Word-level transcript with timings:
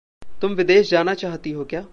तुम 0.41 0.53
विदेश 0.53 0.89
जाना 0.89 1.13
चाहती 1.13 1.51
हो 1.51 1.65
क्या? 1.65 1.85